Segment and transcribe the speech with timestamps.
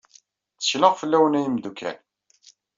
[0.57, 1.97] Tteklaɣ fell-awen ay imdukal.